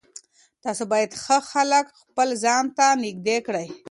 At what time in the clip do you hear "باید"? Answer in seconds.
0.91-1.11